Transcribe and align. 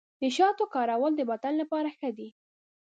د 0.21 0.23
شاتو 0.37 0.63
کارول 0.75 1.13
د 1.17 1.21
بدن 1.31 1.53
لپاره 1.61 1.89
ښه 1.97 2.09
دي. 2.17 2.29